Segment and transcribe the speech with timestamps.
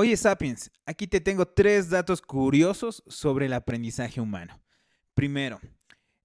[0.00, 4.58] Oye, Sapiens, aquí te tengo tres datos curiosos sobre el aprendizaje humano.
[5.12, 5.60] Primero,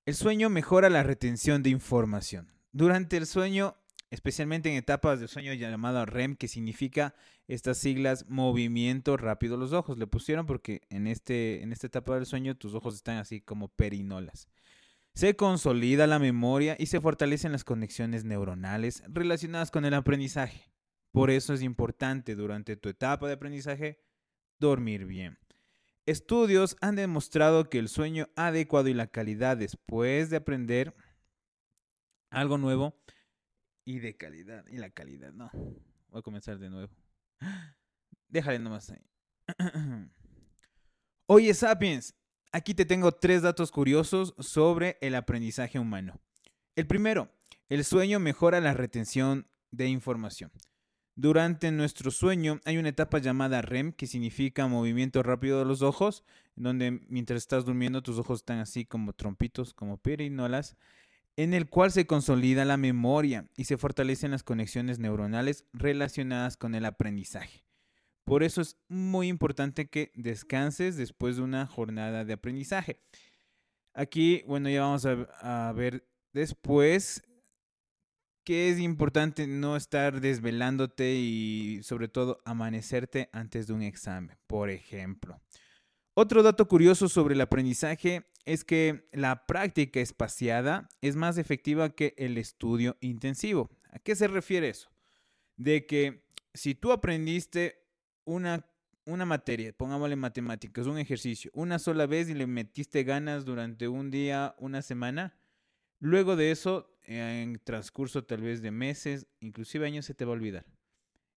[0.05, 2.53] el sueño mejora la retención de información.
[2.71, 3.75] Durante el sueño,
[4.11, 7.15] especialmente en etapas de sueño llamado REM, que significa
[7.49, 12.25] estas siglas movimiento rápido los ojos, le pusieron porque en, este, en esta etapa del
[12.25, 14.47] sueño tus ojos están así como perinolas.
[15.15, 20.74] Se consolida la memoria y se fortalecen las conexiones neuronales relacionadas con el aprendizaje.
[21.15, 24.03] Por eso es importante durante tu etapa de aprendizaje
[24.59, 25.39] dormir bien.
[26.05, 30.93] Estudios han demostrado que el sueño adecuado y la calidad después de aprender
[32.31, 32.99] algo nuevo
[33.85, 35.49] y de calidad, y la calidad, no.
[36.09, 36.93] Voy a comenzar de nuevo.
[38.27, 39.07] Déjale nomás ahí.
[41.27, 42.13] Oye, Sapiens,
[42.51, 46.19] aquí te tengo tres datos curiosos sobre el aprendizaje humano.
[46.75, 47.31] El primero,
[47.69, 50.51] el sueño mejora la retención de información.
[51.17, 56.25] Durante nuestro sueño hay una etapa llamada REM, que significa movimiento rápido de los ojos,
[56.57, 60.75] donde mientras estás durmiendo tus ojos están así como trompitos, como pirinolas,
[61.37, 66.75] en el cual se consolida la memoria y se fortalecen las conexiones neuronales relacionadas con
[66.75, 67.63] el aprendizaje.
[68.25, 72.99] Por eso es muy importante que descanses después de una jornada de aprendizaje.
[73.93, 77.23] Aquí, bueno, ya vamos a, a ver después
[78.45, 84.69] que es importante no estar desvelándote y sobre todo amanecerte antes de un examen, por
[84.69, 85.41] ejemplo.
[86.13, 92.13] Otro dato curioso sobre el aprendizaje es que la práctica espaciada es más efectiva que
[92.17, 93.69] el estudio intensivo.
[93.91, 94.91] ¿A qué se refiere eso?
[95.57, 97.83] De que si tú aprendiste
[98.25, 98.69] una,
[99.05, 104.11] una materia, pongámosle matemáticas, un ejercicio, una sola vez y le metiste ganas durante un
[104.11, 105.35] día, una semana,
[105.99, 110.35] luego de eso en transcurso tal vez de meses, inclusive años, se te va a
[110.35, 110.65] olvidar.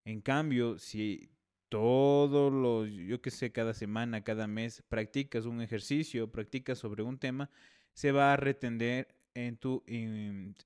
[0.05, 1.31] En cambio, si
[1.69, 7.19] todos los, yo que sé, cada semana, cada mes, practicas un ejercicio, practicas sobre un
[7.19, 7.51] tema,
[7.93, 9.85] se va a retender en tu,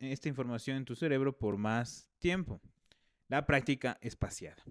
[0.01, 2.61] esta información en tu cerebro por más tiempo.
[3.29, 4.62] La práctica espaciada.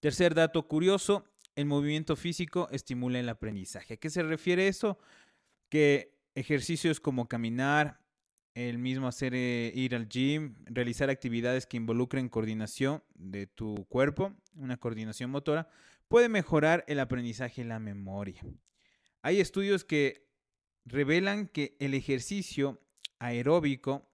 [0.00, 1.24] Tercer dato curioso,
[1.56, 3.94] el movimiento físico estimula el aprendizaje.
[3.94, 4.98] ¿A qué se refiere eso?
[5.68, 8.00] Que ejercicios como caminar,
[8.58, 14.34] el mismo hacer eh, ir al gym, realizar actividades que involucren coordinación de tu cuerpo,
[14.54, 15.68] una coordinación motora,
[16.08, 18.44] puede mejorar el aprendizaje y la memoria.
[19.22, 20.28] Hay estudios que
[20.84, 22.80] revelan que el ejercicio
[23.20, 24.10] aeróbico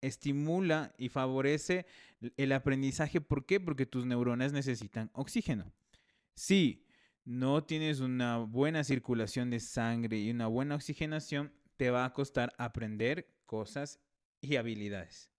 [0.00, 1.84] estimula y favorece
[2.36, 3.20] el aprendizaje.
[3.20, 3.58] ¿Por qué?
[3.58, 5.72] Porque tus neuronas necesitan oxígeno.
[6.34, 6.86] Si
[7.24, 12.52] no tienes una buena circulación de sangre y una buena oxigenación, te va a costar
[12.58, 13.98] aprender cosas
[14.40, 15.32] y habilidades.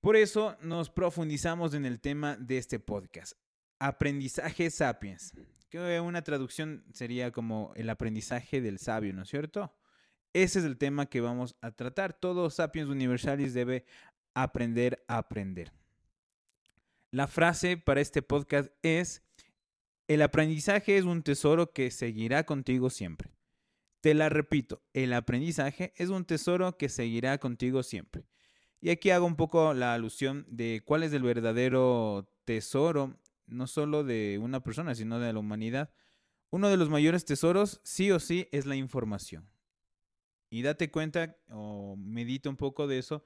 [0.00, 3.32] Por eso nos profundizamos en el tema de este podcast,
[3.80, 5.32] aprendizaje sapiens,
[5.68, 9.74] que una traducción sería como el aprendizaje del sabio, ¿no es cierto?
[10.32, 12.12] Ese es el tema que vamos a tratar.
[12.12, 13.84] Todo sapiens universalis debe
[14.34, 15.72] aprender a aprender.
[17.10, 19.22] La frase para este podcast es,
[20.08, 23.30] el aprendizaje es un tesoro que seguirá contigo siempre.
[24.02, 28.26] Te la repito, el aprendizaje es un tesoro que seguirá contigo siempre.
[28.80, 34.02] Y aquí hago un poco la alusión de cuál es el verdadero tesoro, no solo
[34.02, 35.94] de una persona, sino de la humanidad.
[36.50, 39.48] Uno de los mayores tesoros, sí o sí, es la información.
[40.50, 43.22] Y date cuenta, o medita un poco de eso,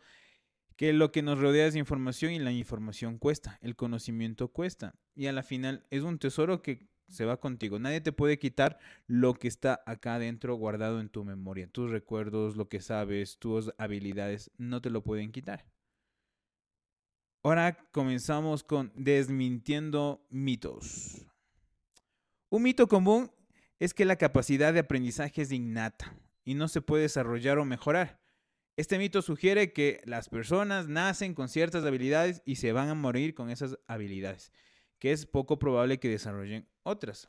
[0.76, 4.94] que lo que nos rodea es información y la información cuesta, el conocimiento cuesta.
[5.14, 7.78] Y a la final es un tesoro que se va contigo.
[7.78, 11.68] Nadie te puede quitar lo que está acá adentro guardado en tu memoria.
[11.68, 15.64] Tus recuerdos, lo que sabes, tus habilidades, no te lo pueden quitar.
[17.42, 21.26] Ahora comenzamos con desmintiendo mitos.
[22.50, 23.30] Un mito común
[23.78, 28.20] es que la capacidad de aprendizaje es innata y no se puede desarrollar o mejorar.
[28.76, 33.34] Este mito sugiere que las personas nacen con ciertas habilidades y se van a morir
[33.34, 34.52] con esas habilidades
[34.98, 37.28] que es poco probable que desarrollen otras.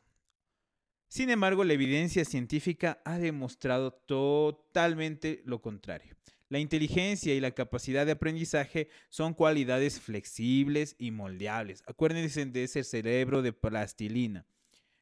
[1.08, 6.16] Sin embargo, la evidencia científica ha demostrado totalmente lo contrario.
[6.50, 11.82] La inteligencia y la capacidad de aprendizaje son cualidades flexibles y moldeables.
[11.86, 14.46] Acuérdense de ese cerebro de plastilina,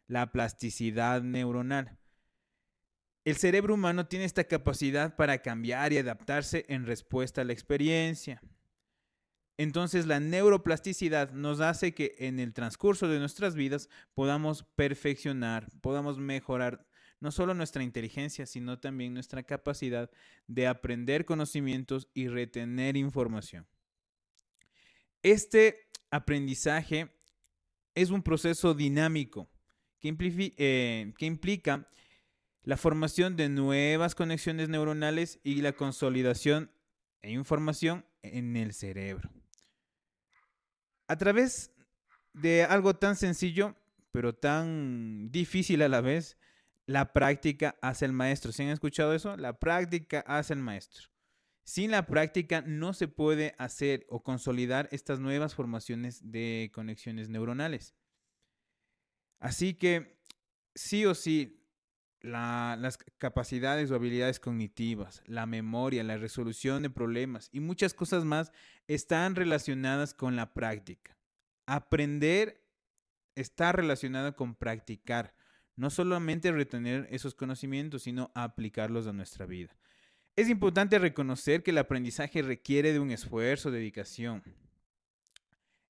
[0.08, 1.98] la plasticidad neuronal.
[3.24, 8.40] El cerebro humano tiene esta capacidad para cambiar y adaptarse en respuesta a la experiencia.
[9.58, 16.18] Entonces la neuroplasticidad nos hace que en el transcurso de nuestras vidas podamos perfeccionar, podamos
[16.18, 16.86] mejorar
[17.20, 20.10] no solo nuestra inteligencia, sino también nuestra capacidad
[20.46, 23.66] de aprender conocimientos y retener información.
[25.22, 27.10] Este aprendizaje
[27.94, 29.48] es un proceso dinámico
[29.98, 30.14] que,
[30.58, 31.88] eh, implica
[32.62, 36.70] la formación de nuevas conexiones neuronales y la consolidación
[37.22, 39.35] e información en el cerebro.
[41.08, 41.72] A través
[42.32, 43.76] de algo tan sencillo,
[44.12, 46.36] pero tan difícil a la vez,
[46.86, 48.52] la práctica hace el maestro.
[48.52, 49.36] ¿Se han escuchado eso?
[49.36, 51.08] La práctica hace el maestro.
[51.64, 57.96] Sin la práctica no se puede hacer o consolidar estas nuevas formaciones de conexiones neuronales.
[59.40, 60.20] Así que
[60.74, 61.55] sí o sí,
[62.26, 68.52] las capacidades o habilidades cognitivas, la memoria, la resolución de problemas y muchas cosas más
[68.88, 71.16] están relacionadas con la práctica.
[71.66, 72.62] Aprender
[73.34, 75.34] está relacionado con practicar,
[75.76, 79.76] no solamente retener esos conocimientos, sino aplicarlos a nuestra vida.
[80.34, 84.42] Es importante reconocer que el aprendizaje requiere de un esfuerzo, dedicación.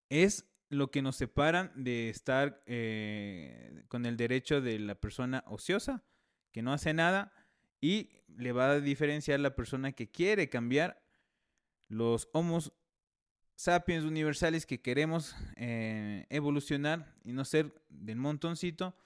[0.09, 6.05] Es lo que nos separa de estar eh, con el derecho de la persona ociosa,
[6.57, 7.35] que no hace nada,
[7.83, 8.09] y
[8.39, 11.03] le va a diferenciar la persona que quiere cambiar
[11.87, 12.73] los homos
[13.57, 18.97] sapiens universales que queremos eh, evolucionar y no ser del montoncito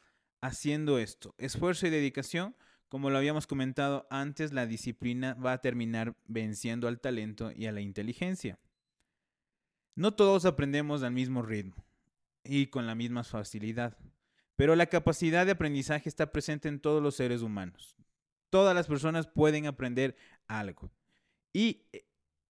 [0.40, 1.34] haciendo esto.
[1.38, 2.54] Esfuerzo y dedicación,
[2.88, 7.72] como lo habíamos comentado antes, la disciplina va a terminar venciendo al talento y a
[7.72, 8.60] la inteligencia.
[9.96, 11.84] No todos aprendemos al mismo ritmo
[12.44, 13.98] y con la misma facilidad,
[14.60, 17.96] pero la capacidad de aprendizaje está presente en todos los seres humanos.
[18.50, 20.18] Todas las personas pueden aprender
[20.48, 20.92] algo.
[21.54, 21.86] Y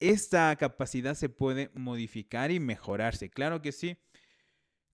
[0.01, 3.97] esta capacidad se puede modificar y mejorarse, claro que sí,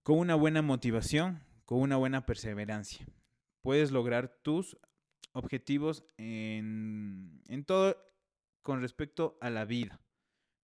[0.03, 3.07] con una buena motivación, con una buena perseverancia.
[3.63, 4.77] Puedes lograr tus
[5.33, 7.97] objetivos en, en todo
[8.61, 10.03] con respecto a la vida.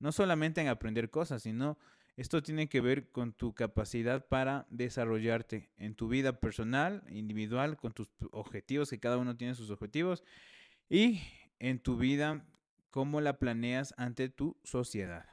[0.01, 1.79] No solamente en aprender cosas, sino
[2.17, 7.93] esto tiene que ver con tu capacidad para desarrollarte en tu vida personal, individual, con
[7.93, 10.23] tus objetivos, que cada uno tiene sus objetivos,
[10.91, 11.23] y
[11.59, 12.47] en tu vida
[12.91, 15.27] cómo la planeas ante tu sociedad.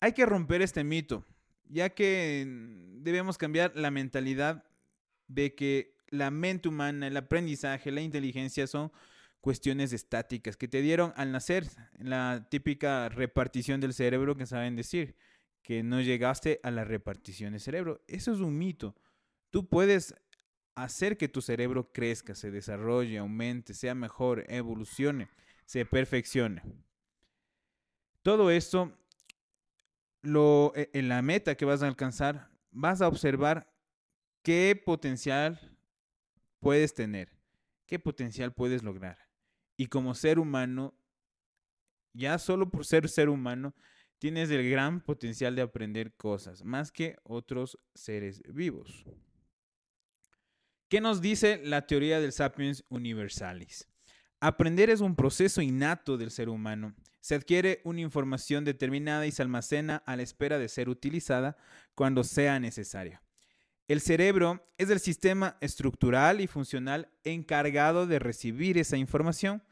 [0.00, 1.24] Hay que romper este mito,
[1.68, 2.44] ya que
[2.96, 4.64] debemos cambiar la mentalidad
[5.28, 8.90] de que la mente humana, el aprendizaje, la inteligencia son
[9.40, 11.66] cuestiones estáticas que te dieron al nacer,
[11.98, 15.16] la típica repartición del cerebro que saben decir,
[15.62, 18.02] que no llegaste a la repartición del cerebro.
[18.08, 18.94] Eso es un mito.
[19.50, 20.14] Tú puedes
[20.74, 25.28] hacer que tu cerebro crezca, se desarrolle, aumente, sea mejor, evolucione
[25.72, 26.62] se perfeccione.
[28.20, 28.92] Todo esto,
[30.20, 33.72] lo, e, en la meta que vas a alcanzar, vas a observar
[34.42, 35.74] qué potencial
[36.60, 37.32] puedes tener,
[37.86, 39.16] qué potencial puedes lograr.
[39.78, 40.94] Y como ser humano,
[42.12, 43.74] ya solo por ser ser humano,
[44.22, 49.04] tienes el gran potencial de aprender cosas, más que otros seres vivos.
[50.88, 53.88] ¿Qué nos dice la teoría del sapiens universalis?
[54.38, 56.94] Aprender es un proceso innato del ser humano.
[57.20, 61.56] Se adquiere una información determinada y se almacena a la espera de ser utilizada
[61.96, 63.24] cuando sea necesaria.
[63.88, 69.64] El cerebro es el sistema estructural y funcional encargado de recibir esa información,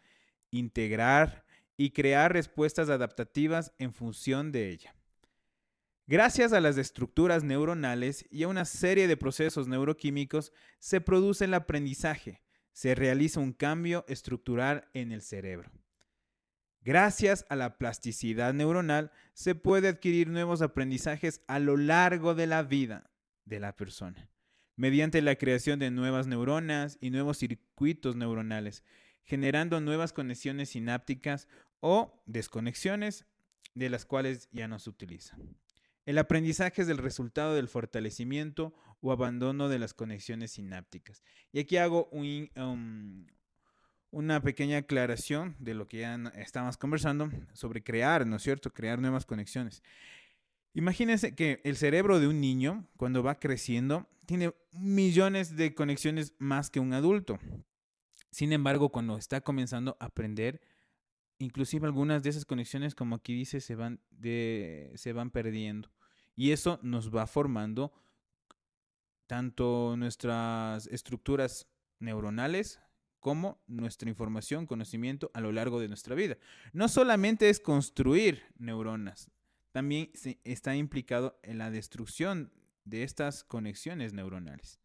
[0.50, 1.44] integrar
[1.80, 4.94] y crear respuestas adaptativas en función de ella.
[6.06, 11.54] Gracias a las estructuras neuronales y a una serie de procesos neuroquímicos se produce el
[11.54, 15.70] aprendizaje, se realiza un cambio estructural en el cerebro.
[16.82, 22.62] Gracias a la plasticidad neuronal se puede adquirir nuevos aprendizajes a lo largo de la
[22.62, 23.10] vida
[23.46, 24.28] de la persona,
[24.76, 28.84] mediante la creación de nuevas neuronas y nuevos circuitos neuronales,
[29.22, 31.46] generando nuevas conexiones sinápticas
[31.80, 33.26] o desconexiones
[33.74, 35.36] de las cuales ya no se utiliza.
[36.06, 41.22] El aprendizaje es el resultado del fortalecimiento o abandono de las conexiones sinápticas.
[41.52, 43.26] Y aquí hago um,
[44.10, 48.72] una pequeña aclaración de lo que ya estábamos conversando sobre crear, ¿no es cierto?
[48.72, 49.82] Crear nuevas conexiones.
[50.74, 56.70] Imagínense que el cerebro de un niño, cuando va creciendo, tiene millones de conexiones más
[56.70, 57.38] que un adulto.
[58.30, 60.60] Sin embargo, cuando está comenzando a aprender,
[61.40, 65.90] inclusive algunas de esas conexiones, como aquí dice, se van, se van perdiendo.
[66.36, 67.92] Y eso nos va formando
[69.26, 71.66] tanto nuestras estructuras
[71.98, 72.80] neuronales
[73.20, 76.36] como nuestra información, conocimiento a lo largo de nuestra vida.
[76.72, 79.30] No solamente es construir neuronas,
[79.72, 80.10] también
[80.44, 82.52] está implicado en la destrucción
[82.84, 84.80] de estas conexiones neuronales.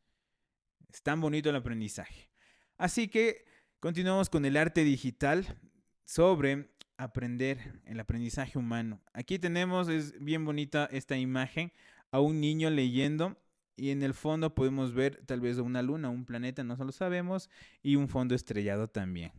[0.91, 2.29] Es tan bonito el aprendizaje.
[2.77, 3.45] Así que
[3.79, 5.59] continuamos con el arte digital
[6.05, 9.01] sobre aprender el aprendizaje humano.
[9.13, 11.71] Aquí tenemos, es bien bonita esta imagen,
[12.11, 13.37] a un niño leyendo
[13.75, 17.49] y en el fondo podemos ver tal vez una luna, un planeta, no lo sabemos,
[17.81, 19.31] y un fondo estrellado también.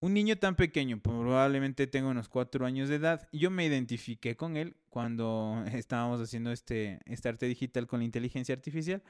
[0.00, 4.56] Un niño tan pequeño, probablemente tenga unos cuatro años de edad, yo me identifiqué con
[4.56, 9.02] él cuando estábamos haciendo este, este arte digital con la inteligencia artificial,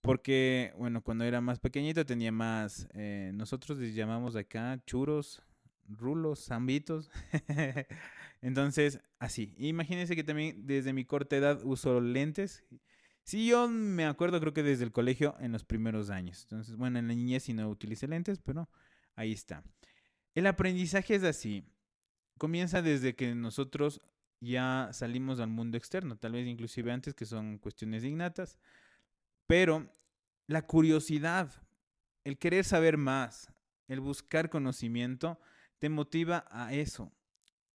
[0.00, 5.40] porque, bueno, cuando era más pequeñito tenía más, eh, nosotros les llamamos acá churos,
[5.88, 7.10] rulos, zambitos.
[8.42, 9.54] Entonces, así.
[9.58, 12.64] Imagínense que también desde mi corta edad uso lentes.
[13.22, 16.42] Sí, yo me acuerdo, creo que desde el colegio en los primeros años.
[16.42, 18.68] Entonces, bueno, en la niñez sí no utilicé lentes, pero
[19.16, 19.64] ahí está.
[20.34, 21.64] El aprendizaje es así.
[22.36, 24.00] Comienza desde que nosotros
[24.40, 28.58] ya salimos al mundo externo, tal vez inclusive antes, que son cuestiones innatas.
[29.46, 29.90] Pero
[30.46, 31.50] la curiosidad,
[32.24, 33.50] el querer saber más,
[33.88, 35.40] el buscar conocimiento,
[35.84, 37.12] te motiva a eso,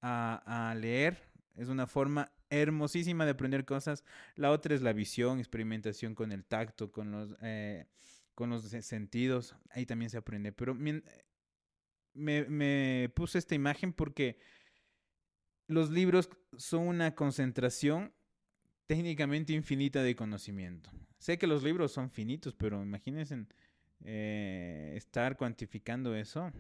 [0.01, 1.29] a, leer.
[1.55, 4.03] Es una forma hermosísima de aprender cosas.
[4.33, 7.85] La otra es la visión, experimentación con el tacto, con los, eh,
[8.33, 9.55] con los sentidos.
[9.69, 10.51] Ahí también se aprende.
[10.51, 11.03] Pero me,
[13.13, 14.39] puse esta imagen porque
[15.67, 18.11] los libros son una concentración
[18.87, 20.89] técnicamente infinita de conocimiento.
[21.19, 23.45] Sé que los libros son finitos, pero imagínense
[24.03, 26.51] eh, estar cuantificando eso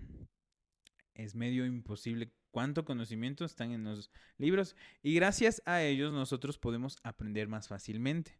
[1.23, 6.97] es medio imposible cuánto conocimiento están en los libros y gracias a ellos nosotros podemos
[7.03, 8.39] aprender más fácilmente.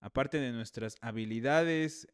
[0.00, 2.08] Aparte de nuestras habilidades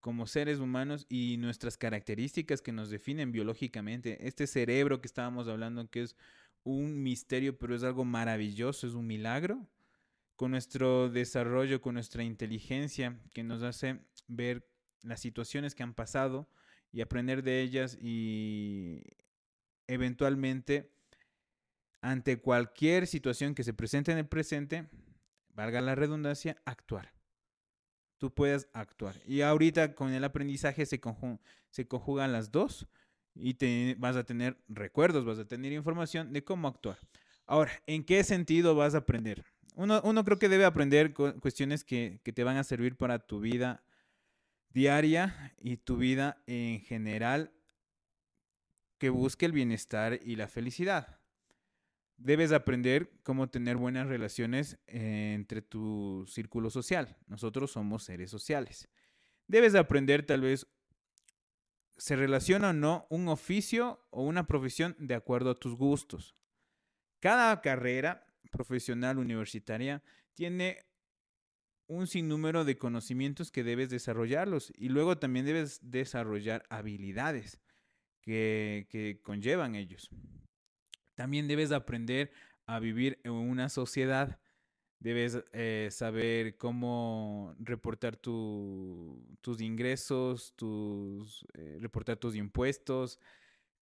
[0.00, 5.88] como seres humanos y nuestras características que nos definen biológicamente, este cerebro que estábamos hablando
[5.88, 6.16] que es
[6.64, 9.68] un misterio, pero es algo maravilloso, es un milagro,
[10.34, 14.66] con nuestro desarrollo, con nuestra inteligencia que nos hace ver
[15.02, 16.48] las situaciones que han pasado
[16.90, 19.02] y aprender de ellas y
[19.92, 20.90] eventualmente
[22.00, 24.88] ante cualquier situación que se presente en el presente,
[25.50, 27.12] valga la redundancia, actuar.
[28.18, 29.20] Tú puedes actuar.
[29.26, 31.00] Y ahorita con el aprendizaje se,
[31.70, 32.88] se conjugan las dos
[33.34, 36.98] y te vas a tener recuerdos, vas a tener información de cómo actuar.
[37.46, 39.44] Ahora, ¿en qué sentido vas a aprender?
[39.74, 43.40] Uno, uno creo que debe aprender cuestiones que, que te van a servir para tu
[43.40, 43.84] vida
[44.70, 47.52] diaria y tu vida en general
[49.02, 51.18] que busque el bienestar y la felicidad.
[52.18, 57.16] Debes aprender cómo tener buenas relaciones eh, entre tu círculo social.
[57.26, 58.88] Nosotros somos seres sociales.
[59.48, 60.68] Debes aprender tal vez
[61.96, 66.36] se relaciona o no un oficio o una profesión de acuerdo a tus gustos.
[67.18, 70.04] Cada carrera profesional universitaria
[70.34, 70.78] tiene
[71.88, 77.61] un sinnúmero de conocimientos que debes desarrollarlos y luego también debes desarrollar habilidades
[78.22, 80.08] que, conllevan ellos.
[81.14, 82.32] También debes aprender
[82.66, 84.38] a vivir en una sociedad.
[84.98, 93.18] Debes eh, saber cómo reportar tus ingresos, tus, eh, reportar tus impuestos,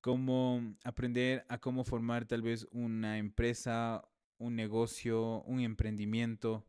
[0.01, 6.65] cómo aprender a cómo formar tal vez una empresa, un negocio, un emprendimiento.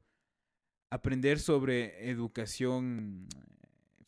[0.90, 3.28] Aprender sobre educación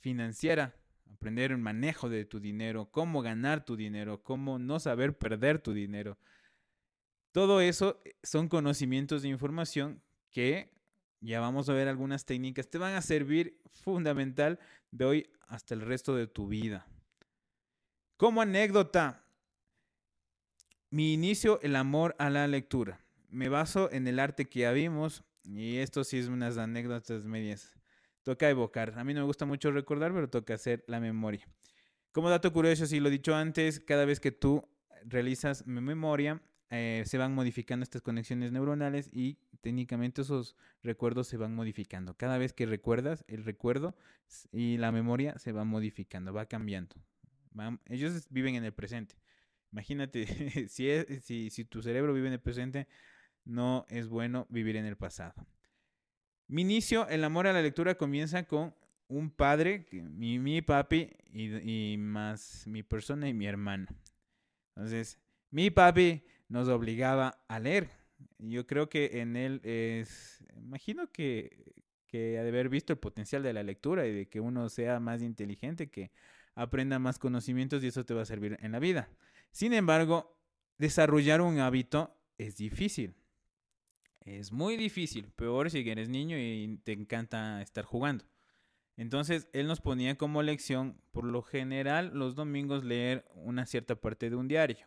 [0.02, 0.76] financiera,
[1.24, 5.72] aprender el manejo de tu dinero, cómo ganar tu dinero, cómo no saber perder tu
[5.72, 6.18] dinero.
[7.32, 10.02] Todo eso eh, son conocimientos de información
[10.32, 10.74] que
[11.22, 14.60] ya vamos a ver algunas técnicas, te van a servir fundamental
[14.92, 16.86] de hoy hasta el resto de tu vida.
[18.18, 19.24] Como anécdota,
[20.90, 23.00] mi inicio, el amor a la lectura.
[23.30, 27.74] Me baso en el arte que ya vimos y esto sí es unas anécdotas medias
[28.24, 28.98] toca evocar.
[28.98, 31.48] A mí no me gusta mucho recordar, pero toca hacer la memoria.
[32.12, 34.68] Como dato curioso, si lo he dicho antes, cada vez que tú
[35.06, 41.54] realizas memoria, eh, se van modificando estas conexiones neuronales y técnicamente esos recuerdos se van
[41.54, 42.16] modificando.
[42.16, 43.96] Cada vez que recuerdas, el recuerdo
[44.52, 46.96] y la memoria se va modificando, va cambiando.
[47.90, 49.16] ellos viven en el presente.
[49.72, 50.26] Imagínate,
[50.70, 52.88] si, si tu cerebro vive en el presente,
[53.46, 55.34] no es bueno vivir en el pasado.
[56.48, 58.76] Mi inicio, el amor a la lectura comienza con
[59.08, 63.88] un padre, mi, mi papi, y, más mi persona y mi hermano.
[64.76, 65.20] Entonces,
[65.52, 67.90] mi papi nos obligaba a leer.
[68.38, 71.74] Yo creo que en él es, imagino que,
[72.08, 75.00] que ha de haber visto el potencial de la lectura y de que uno sea
[75.00, 76.12] más inteligente, que
[76.56, 79.10] aprenda más conocimientos y eso te va a servir en la vida.
[79.52, 80.38] Sin embargo,
[80.78, 83.16] desarrollar un hábito es difícil.
[84.26, 88.26] Es muy difícil, peor si eres niño y te encanta estar jugando.
[88.96, 94.30] Entonces, él nos ponía como lección, por lo general, los domingos leer una cierta parte
[94.30, 94.86] de un diario.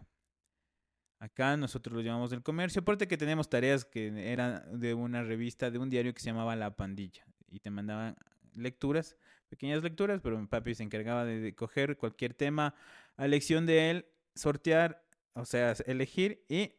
[1.19, 5.71] Acá nosotros lo llamamos del comercio, aparte que tenemos tareas que eran de una revista,
[5.71, 7.27] de un diario que se llamaba La Pandilla.
[7.49, 8.17] Y te mandaban
[8.55, 9.17] lecturas,
[9.49, 12.75] pequeñas lecturas, pero mi papi se encargaba de, coger cualquier tema
[13.17, 16.73] a lección de él, sortear, o sea, elegir y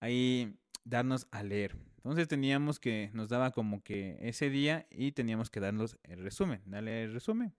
[0.00, 1.76] ahí darnos a leer.
[2.04, 6.60] Entonces teníamos que, nos daba como que ese día y teníamos que darnos el resumen,
[6.66, 7.54] darle el resumen.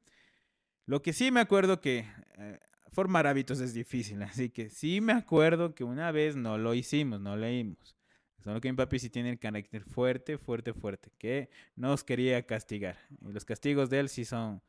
[0.85, 2.05] Lo que sí me acuerdo que
[2.37, 2.59] eh,
[2.91, 7.19] formar hábitos es difícil, así que sí me acuerdo que una vez no lo hicimos,
[7.19, 7.95] no leímos.
[8.43, 12.99] Solo que mi papi sí tiene el carácter fuerte, fuerte, fuerte, que nos quería castigar.
[13.27, 14.61] Y los castigos de él sí son,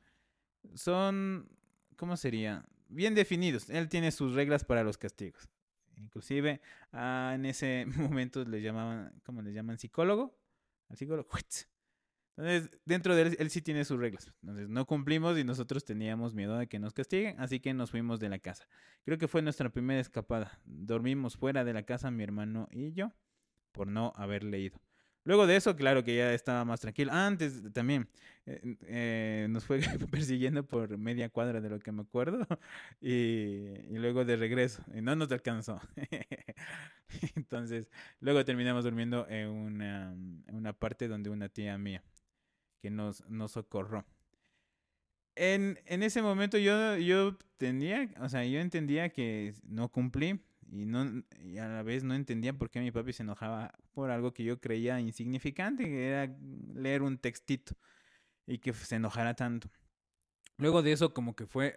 [0.72, 1.50] son,
[1.96, 2.64] ¿cómo sería?
[2.88, 3.68] Bien definidos.
[3.68, 5.50] Él tiene sus reglas para los castigos.
[5.96, 6.60] Inclusive
[6.92, 9.78] ah, en ese momento le llamaban, ¿cómo le llaman?
[9.78, 10.38] Psicólogo.
[10.88, 11.28] Al psicólogo.
[12.36, 14.30] Entonces, dentro de él, él sí tiene sus reglas.
[14.42, 18.20] Entonces, no cumplimos y nosotros teníamos miedo de que nos castiguen, así que nos fuimos
[18.20, 18.68] de la casa.
[19.04, 20.60] Creo que fue nuestra primera escapada.
[20.66, 23.12] Dormimos fuera de la casa mi hermano y yo
[23.72, 24.80] por no haber leído.
[25.26, 27.12] Luego de eso, claro que ya estaba más tranquilo.
[27.12, 28.08] Antes también
[28.46, 29.80] eh, eh, nos fue
[30.10, 32.46] persiguiendo por media cuadra de lo que me acuerdo
[33.00, 35.80] y, luego de regreso y no nos alcanzó.
[37.34, 37.90] Entonces,
[38.20, 42.04] luego terminamos durmiendo en una, parte donde una tía mía
[42.80, 44.06] que nos, nos socorró.
[45.34, 50.84] En, en ese momento yo, yo tenía, o sea, yo entendía que no cumplí, y,
[50.86, 54.32] no, y a la vez no entendía por qué mi papi se enojaba por algo
[54.32, 56.36] que yo creía insignificante, que era
[56.74, 57.74] leer un textito
[58.46, 59.68] y que se enojara tanto.
[60.58, 61.76] Luego de eso como que fue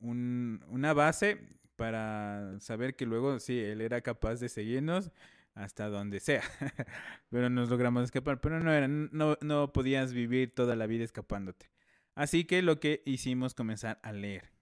[0.00, 5.12] un, una base para saber que luego sí, él era capaz de seguirnos
[5.54, 6.42] hasta donde sea.
[7.30, 11.70] pero nos logramos escapar, pero no, era, no, no podías vivir toda la vida escapándote.
[12.14, 14.52] Así que lo que hicimos comenzar a leer.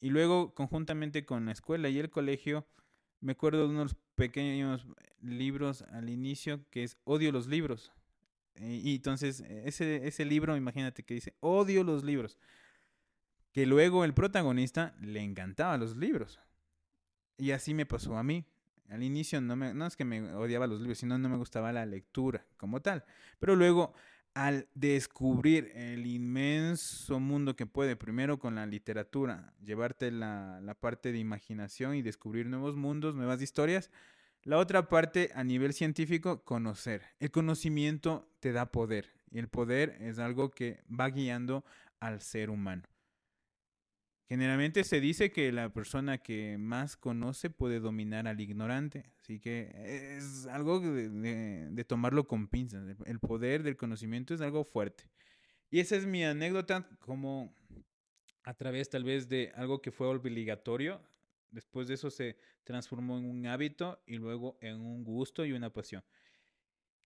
[0.00, 2.66] Y luego, conjuntamente con la escuela y el colegio,
[3.20, 4.86] me acuerdo de unos pequeños
[5.20, 7.92] libros al inicio que es Odio los libros.
[8.54, 12.38] Eh, y entonces ese, ese libro, imagínate que dice Odio los libros.
[13.52, 16.40] Que luego el protagonista le encantaba los libros.
[17.36, 18.44] Y así me pasó a mí.
[18.88, 21.72] Al inicio no, me, no es que me odiaba los libros, sino no me gustaba
[21.72, 23.04] la lectura como tal.
[23.38, 23.94] Pero luego
[24.34, 31.12] al descubrir el inmenso mundo que puede, primero con la literatura, llevarte la, la, parte
[31.12, 33.90] de imaginación y descubrir nuevos mundos, nuevas historias.
[34.42, 37.02] La otra parte, a nivel científico, conocer.
[37.18, 41.64] El conocimiento te da poder y el poder es algo que va guiando
[41.98, 42.82] al ser humano.
[44.30, 49.72] Generalmente se dice que la persona que más conoce puede dominar al ignorante, así que
[49.74, 52.96] es algo de, tomarlo con pinzas.
[53.06, 55.10] El poder del conocimiento es algo fuerte.
[55.68, 57.52] Y esa es mi anécdota como
[58.44, 61.02] a través tal vez de algo que fue obligatorio,
[61.50, 65.72] después de eso se transformó en un hábito y luego en un gusto y una
[65.72, 66.04] pasión.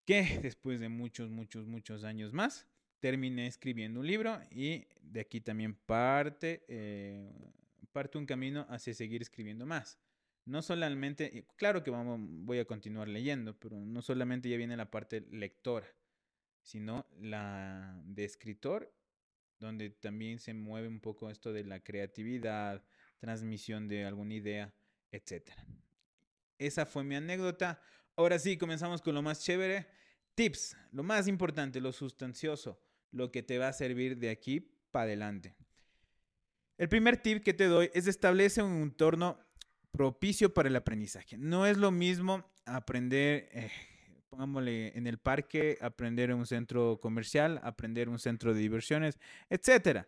[0.05, 2.69] Que después de muchos, muchos, muchos años más,
[3.05, 7.31] terminé escribiendo un libro y de aquí también parte, eh,
[7.93, 9.99] parte un camino hacia seguir escribiendo más.
[10.47, 14.91] No solamente, claro que vamos, voy a continuar leyendo, pero no solamente ya viene la
[14.91, 15.87] parte lectora,
[16.63, 18.91] sino la de escritor,
[19.61, 22.87] donde también se mueve un poco esto de la creatividad,
[23.19, 24.75] transmisión de alguna idea,
[25.13, 25.51] etc.
[26.57, 27.83] Esa fue mi anécdota.
[28.17, 29.89] Ahora sí, comenzamos con lo más chévere.
[30.35, 32.81] Tips, lo más importante, lo sustancioso
[33.15, 35.55] lo que te va a servir de aquí para adelante.
[36.77, 39.39] El primer tip que te doy es establecer un entorno
[39.93, 41.39] propicio para el aprendizaje.
[41.39, 43.71] No es lo mismo aprender, eh,
[44.29, 49.21] pongámosle en el parque, aprender en un centro comercial, aprender en un centro de diversiones,
[49.49, 50.07] etc.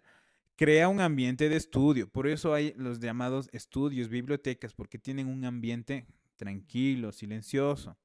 [0.56, 2.08] Crea un ambiente de estudio.
[2.08, 7.96] Por eso hay los llamados estudios, bibliotecas, porque tienen un ambiente tranquilo, silencioso,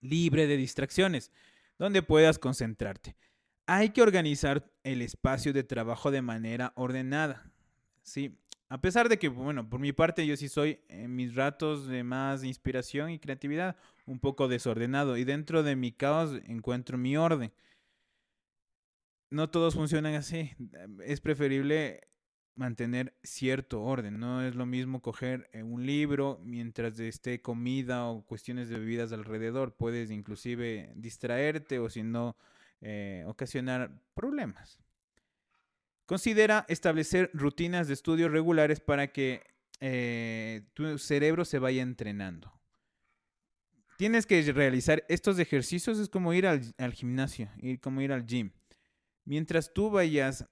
[0.00, 1.30] libre de distracciones,
[1.78, 3.14] donde puedas concentrarte.
[3.66, 7.50] Hay que organizar el espacio de trabajo de manera ordenada.
[8.02, 8.36] Sí,
[8.68, 12.02] a pesar de que, bueno, por mi parte yo sí soy en mis ratos de
[12.04, 17.52] más inspiración y creatividad un poco desordenado y dentro de mi caos encuentro mi orden.
[19.30, 20.52] No todos funcionan así.
[21.04, 22.08] Es preferible
[22.54, 24.18] mantener cierto orden.
[24.18, 29.12] No es lo mismo coger eh, un libro mientras esté comida o cuestiones de bebidas
[29.12, 29.74] alrededor.
[29.74, 32.36] Puedes inclusive distraerte o si no
[32.82, 34.80] eh, ocasionar problemas.
[36.04, 39.44] Considera establecer rutinas de estudio regulares para que
[39.78, 42.52] eh, tu cerebro se vaya entrenando.
[43.98, 48.26] Tienes que realizar estos ejercicios, es como ir al, al gimnasio, ir, como ir al
[48.26, 48.50] gym.
[49.24, 50.44] Mientras tú vayas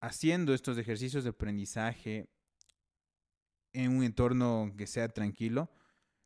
[0.00, 2.28] haciendo estos ejercicios de aprendizaje
[3.72, 5.70] en un entorno que sea tranquilo,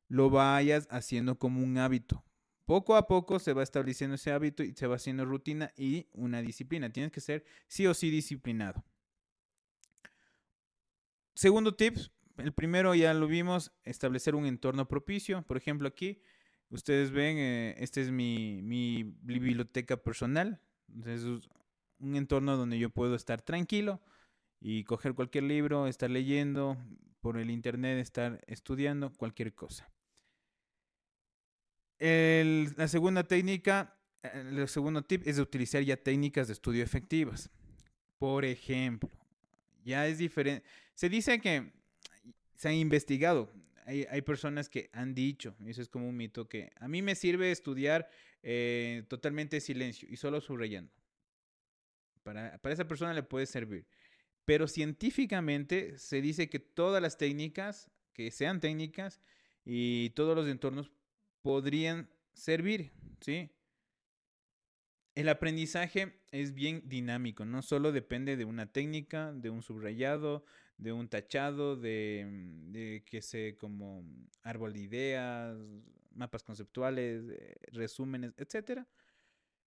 [0.09, 2.24] lo vayas haciendo como un hábito
[2.65, 6.41] poco a poco se va estableciendo ese hábito y se va haciendo rutina y una
[6.41, 6.91] disciplina.
[6.91, 8.85] Tienes que ser sí o sí disciplinado.
[11.35, 11.97] Segundo tip,
[12.37, 15.43] el primero ya lo vimos, establecer un entorno propicio.
[15.43, 16.23] Por ejemplo, aquí
[16.71, 18.63] ustedes ven, eh, este es mi,
[19.23, 20.61] biblioteca personal.
[21.05, 24.01] Es un entorno donde yo puedo estar tranquilo
[24.61, 26.77] y coger cualquier libro, estar leyendo
[27.21, 29.94] por el internet, estar estudiando cualquier cosa.
[31.99, 37.51] La segunda técnica, el segundo tip es de utilizar ya técnicas de estudio efectivas.
[38.19, 39.11] Por ejemplo,
[39.85, 40.67] ya es diferente.
[40.95, 41.73] Se dice que
[42.55, 43.53] se ha investigado.
[43.87, 47.15] Hay, personas que han dicho, y eso es como un mito, que a mí me
[47.15, 48.09] sirve estudiar
[48.43, 50.91] eh, totalmente silencio y solo subrayando.
[52.23, 53.87] Para, para esa persona le puede servir.
[54.47, 59.21] Pero científicamente se dice que todas las técnicas, que sean técnicas
[59.67, 60.91] y todos los entornos
[61.45, 63.51] podrían servir, ¿sí?
[65.15, 70.47] El aprendizaje es bien dinámico, no solo depende de una técnica, de un subrayado,
[70.79, 74.07] de un tachado, de, mm, que sé, como
[74.43, 75.59] árbol de ideas,
[76.15, 78.87] mapas conceptuales, eh, resúmenes, etc.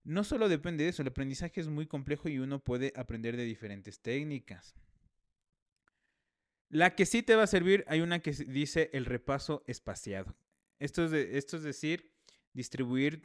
[0.03, 3.45] No solo depende de eso, el aprendizaje es muy complejo y uno puede aprender de
[3.45, 4.75] diferentes técnicas.
[6.69, 10.35] La que sí te va a servir, hay una que dice el repaso espaciado.
[10.79, 12.11] Esto es, decir,
[12.53, 13.23] distribuir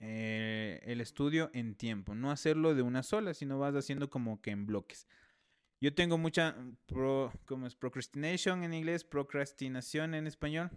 [0.00, 2.14] eh, el estudio en tiempo.
[2.14, 5.06] No hacerlo de una sola, sino vas haciendo como que en bloques.
[5.80, 6.56] Yo tengo mucha
[6.86, 7.76] pro, ¿cómo es?
[7.76, 10.70] procrastination en inglés, procrastinación en español.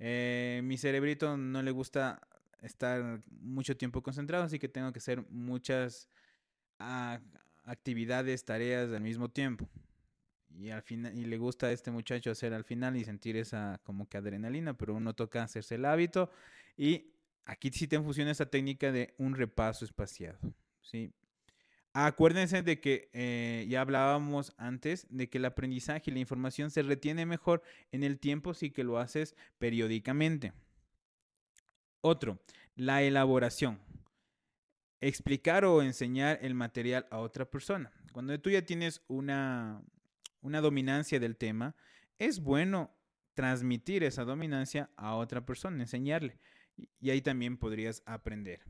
[0.00, 2.20] Eh, mi cerebrito no le gusta
[2.60, 6.08] estar mucho tiempo concentrado, así que tengo que hacer muchas
[6.80, 7.20] ah,
[7.64, 9.68] actividades, tareas al mismo tiempo.
[10.58, 13.80] Y al final, y le gusta a este muchacho hacer al final y sentir esa
[13.84, 16.30] como que adrenalina, pero uno toca hacerse el hábito
[16.76, 17.12] y
[17.44, 20.38] Aquí sí te funciona esa técnica de un repaso espaciado.
[20.80, 21.12] ¿sí?
[21.92, 26.82] Acuérdense de que eh, ya hablábamos antes de que el aprendizaje y la información se
[26.82, 30.52] retiene mejor en el tiempo si que lo haces periódicamente.
[32.00, 32.40] Otro,
[32.76, 33.80] la elaboración.
[35.00, 37.92] Explicar o enseñar el material a otra persona.
[38.12, 39.82] Cuando tú ya tienes una,
[40.42, 41.74] una dominancia del tema,
[42.18, 42.94] es bueno
[43.34, 46.38] transmitir esa dominancia a otra persona, enseñarle
[47.00, 48.62] y ahí también podrías aprender.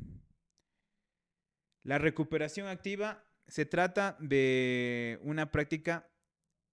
[1.82, 6.08] La recuperación activa se trata de una práctica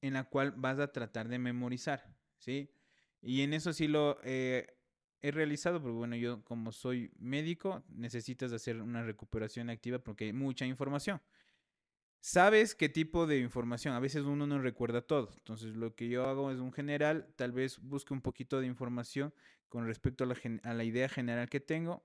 [0.02, 2.72] en la cual vas a tratar de memorizar, ¿sí?
[3.22, 4.78] Y en eso sí lo he
[5.22, 10.66] realizado, porque bueno, yo como soy médico, necesitas hacer una recuperación activa porque hay mucha
[10.66, 11.22] información.
[12.22, 16.28] Sabes qué tipo de información, a veces uno no recuerda todo, entonces lo que yo
[16.28, 19.34] hago es un general, tal vez busque un poquito de información
[19.70, 22.04] con respecto a la, a la idea general que tengo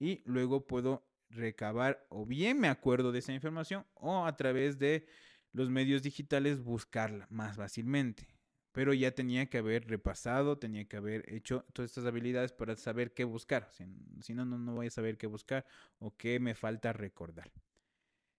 [0.00, 5.06] y luego puedo recabar o bien me acuerdo de esa información o a través de
[5.52, 8.26] los medios digitales buscarla más fácilmente.
[8.72, 13.12] Pero ya tenía que haber repasado, tenía que haber hecho todas estas habilidades para saber
[13.12, 13.70] qué buscar.
[13.70, 15.66] Si, no, no, no voy a saber qué buscar
[15.98, 17.52] o qué me falta recordar.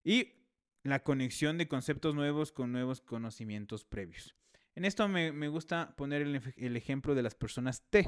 [0.03, 0.42] Y
[0.83, 4.35] la conexión de conceptos nuevos con nuevos conocimientos previos.
[4.75, 8.07] En esto me, gusta poner el, el ejemplo de las personas T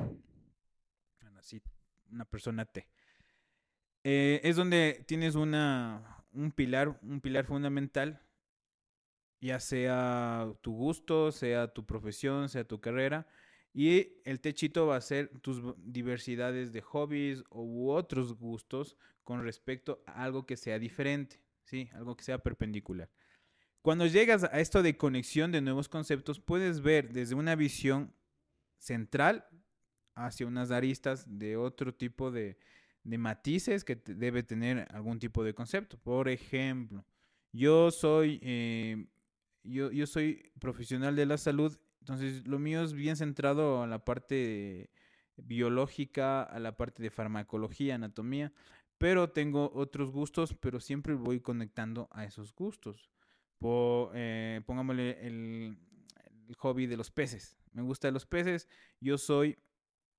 [2.11, 2.87] una persona T.
[4.03, 8.21] Eh, es donde tienes una, un pilar, un pilar fundamental,
[9.41, 13.27] ya sea tu gusto, sea tu profesión, sea tu carrera,
[13.73, 20.03] y el techito va a ser tus diversidades de hobbies u otros gustos con respecto
[20.05, 21.89] a algo que sea diferente, ¿sí?
[21.93, 23.09] Algo que sea perpendicular.
[23.81, 28.13] Cuando llegas a esto de conexión de nuevos conceptos, puedes ver desde una visión
[28.77, 29.45] central
[30.15, 32.57] hacia unas aristas de otro tipo de,
[33.03, 35.99] matices que debe tener algún tipo de concepto.
[35.99, 37.05] Por ejemplo,
[37.51, 39.05] yo soy, eh,
[39.63, 44.03] yo, yo, soy profesional de la salud, entonces lo mío es bien centrado a la
[44.03, 44.89] parte
[45.37, 48.51] biológica, a la parte de farmacología, anatomía,
[49.05, 53.11] pero tengo otros gustos, pero siempre voy conectando a esos gustos.
[54.15, 55.77] Eh, pongámosle el,
[56.57, 57.55] hobby de los peces.
[57.71, 58.67] Me gustan los peces,
[58.99, 59.59] yo soy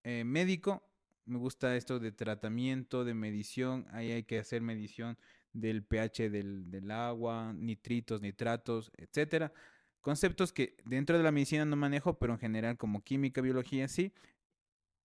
[0.04, 0.88] eh, médico,
[1.24, 5.18] me gusta esto de tratamiento, de medición, ahí hay que hacer medición
[5.52, 9.52] del pH del, agua, nitritos, nitratos, etcétera.
[10.00, 14.12] Conceptos que dentro de la medicina no manejo, pero en general como química, biología sí.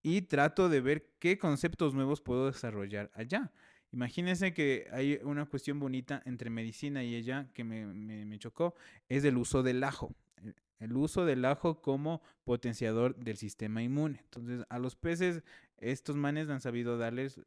[0.03, 3.51] Y trato de ver qué conceptos nuevos puedo desarrollar allá.
[3.91, 8.75] Imagínense que hay una cuestión bonita entre medicina y ella que me, me chocó,
[9.10, 10.15] es el uso del ajo
[10.82, 14.19] el uso del ajo como potenciador del sistema inmune.
[14.23, 15.43] Entonces, a los peces,
[15.77, 17.39] estos manes han sabido darles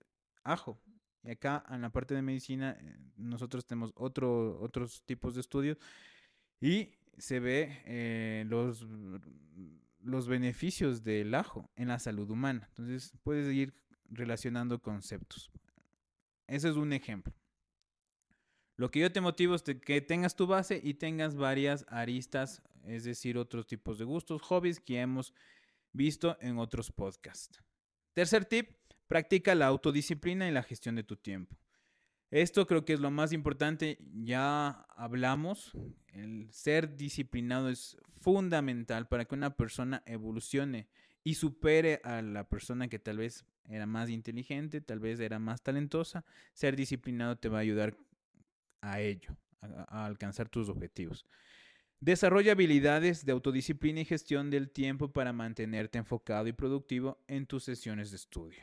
[0.44, 0.80] ajo.
[1.24, 5.78] Y acá en la parte de medicina eh, nosotros tenemos otro, otros tipos de estudios
[6.61, 8.87] y se ve eh, los,
[10.00, 12.66] los beneficios del ajo en la salud humana.
[12.68, 13.74] Entonces puedes ir
[14.11, 15.50] relacionando conceptos.
[16.46, 17.33] Ese es un ejemplo.
[18.76, 23.04] Lo que yo te motivo es que tengas tu base y tengas varias aristas, es
[23.04, 25.33] decir, otros tipos de gustos, hobbies que hemos
[25.92, 27.62] visto en otros podcasts.
[28.14, 28.70] Tercer tip,
[29.07, 31.57] practica la autodisciplina y la gestión de tu tiempo.
[32.30, 35.70] Esto creo que es lo más importante, ya hablamos,
[36.09, 40.88] el ser disciplinado es fundamental para que una persona evolucione
[41.22, 45.62] y supere a la persona que tal vez era más inteligente, tal vez era más
[45.62, 46.24] talentosa.
[46.53, 47.96] Ser disciplinado te va a ayudar
[48.81, 51.27] a ello, a, alcanzar tus objetivos.
[52.00, 57.64] Desarrolla habilidades de autodisciplina y gestión del tiempo para mantenerte enfocado y productivo en tus
[57.64, 58.62] sesiones de estudio.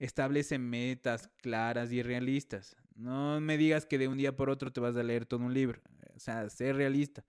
[0.00, 2.76] Establece metas claras y realistas.
[2.96, 5.54] No me digas que de un día por otro te vas a leer todo un
[5.54, 5.80] libro.
[6.16, 7.24] O sea, sé realista.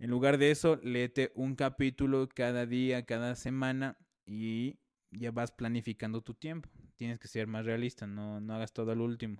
[0.00, 4.78] En lugar de eso, léete un capítulo cada día, cada semana y
[5.18, 6.68] ya vas planificando tu tiempo.
[6.96, 9.38] Tienes que ser más realista, no, no hagas todo al último.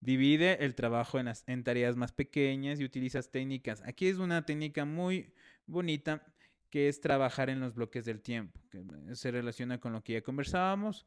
[0.00, 3.82] Divide el trabajo en, en tareas más pequeñas y utilizas técnicas.
[3.84, 5.32] Aquí es una técnica muy
[5.66, 6.24] bonita
[6.70, 10.22] que es trabajar en los bloques del tiempo, que se relaciona con lo que ya
[10.22, 11.06] conversábamos,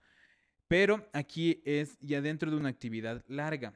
[0.67, 3.73] pero aquí es ya dentro de una actividad larga.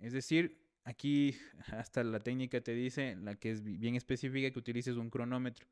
[0.00, 1.36] Es decir, aquí
[1.68, 5.66] hasta la técnica te dice, la que es bien específica, que utilices un cronómetro.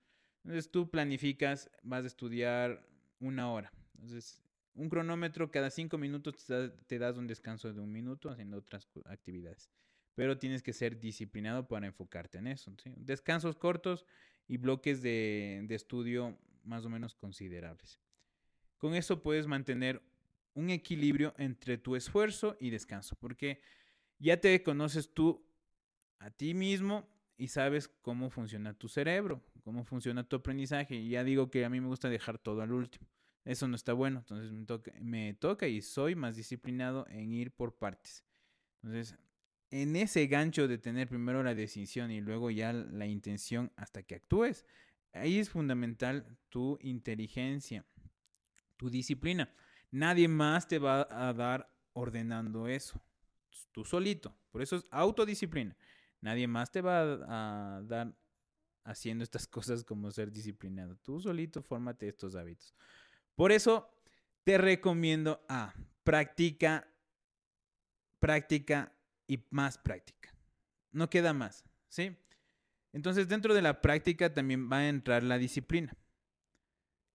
[0.45, 2.87] Entonces tú planificas, vas a estudiar
[3.21, 3.73] una hora.
[3.95, 4.43] Entonces
[4.75, 6.47] un cronómetro cada cinco minutos
[6.87, 9.71] te, das un descanso de un minuto haciendo otras actividades.
[10.15, 12.73] Pero tienes que ser disciplinado para enfocarte en eso.
[12.97, 14.07] Descansos cortos
[14.49, 18.01] y bloques de, de estudio más o menos considerables.
[18.79, 20.03] Con eso puedes mantener
[20.55, 23.61] un equilibrio entre tu esfuerzo y descanso, porque
[24.19, 25.45] ya te conoces tú
[26.19, 27.09] a ti mismo
[27.41, 30.95] y sabes cómo funciona tu cerebro, cómo funciona tu aprendizaje.
[30.95, 33.09] Y ya digo que a mí me gusta dejar todo al último.
[33.47, 34.19] Eso no está bueno.
[34.19, 38.25] Entonces me toca, me toca y soy más disciplinado en ir por partes.
[38.83, 39.17] Entonces,
[39.71, 44.17] en ese gancho de tener primero la decisión y luego ya la intención hasta que
[44.17, 44.67] actúes,
[45.15, 47.87] ahí es fundamental tu inteligencia,
[48.77, 49.51] tu disciplina.
[49.91, 53.03] Nadie más te va a dar ordenando eso.
[53.73, 54.37] Tú solito.
[54.51, 55.75] Por eso es autodisciplina.
[56.21, 58.15] Nadie más te va a, dar
[58.85, 60.97] haciendo estas cosas como ser disciplinado.
[60.97, 62.75] Tú solito fórmate estos hábitos.
[63.35, 63.91] Por eso
[64.45, 66.87] te recomiendo a práctica,
[68.19, 68.93] práctica
[69.27, 70.35] y más práctica.
[70.93, 72.17] No queda más, ¿sí?
[72.93, 75.97] Entonces dentro de la práctica también va a entrar la disciplina.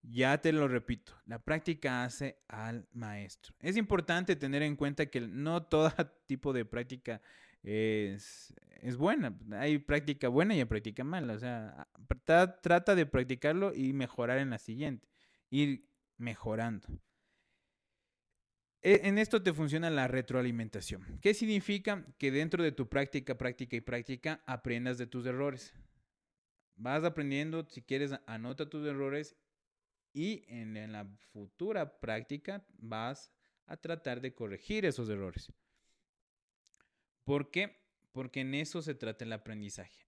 [0.02, 3.54] Ya te lo repito, la práctica hace al maestro.
[3.60, 5.92] Es importante tener en cuenta que no todo
[6.26, 7.20] tipo de práctica
[7.66, 9.36] es, es buena.
[9.52, 11.34] Hay práctica buena y hay práctica mala.
[11.34, 11.88] O sea,
[12.62, 15.08] trata de practicarlo y mejorar en la siguiente.
[15.50, 16.86] Ir mejorando.
[18.82, 21.18] E, en esto te funciona la retroalimentación.
[21.20, 22.06] ¿Qué significa?
[22.18, 25.74] Que dentro de tu práctica, práctica y práctica aprendas de tus errores.
[26.76, 29.34] Vas aprendiendo, si quieres, anota tus errores
[30.12, 33.32] y en la futura práctica vas
[33.66, 35.52] a tratar de corregir esos errores.
[37.26, 37.76] ¿Por qué?
[38.12, 40.06] Porque en eso se trata el aprendizaje.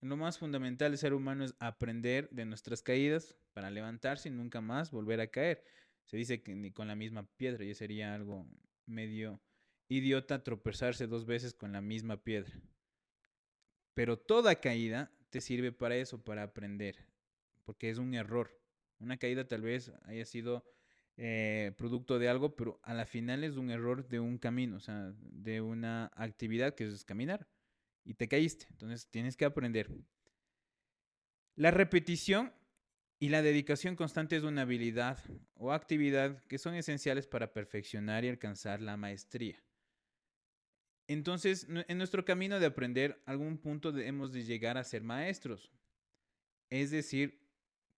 [0.00, 4.62] Lo más fundamental del ser humano es aprender de nuestras caídas para levantarse y nunca
[4.62, 5.62] más volver a caer.
[6.06, 8.46] Se dice que ni con la misma piedra, ya sería algo
[8.86, 9.42] medio
[9.88, 12.58] idiota tropezarse dos veces con la misma piedra.
[13.92, 17.06] Pero toda caída te sirve para eso, para aprender,
[17.64, 18.58] porque es un error.
[19.00, 20.64] Una caída tal vez haya sido
[21.16, 24.80] eh, producto de algo, pero a la final es un error de un camino, o
[24.80, 27.48] sea, de una actividad que es caminar
[28.04, 28.66] y te caíste.
[28.70, 29.90] Entonces tienes que aprender.
[31.56, 32.52] La repetición
[33.20, 35.18] y la dedicación constante es una habilidad
[35.54, 39.62] o actividad que son esenciales para perfeccionar y alcanzar la maestría.
[41.06, 45.70] Entonces, en nuestro camino de aprender, algún punto debemos de llegar a ser maestros.
[46.70, 47.46] Es decir,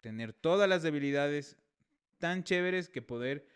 [0.01, 1.57] tener todas las habilidades
[2.19, 3.47] tan chéveres que poder,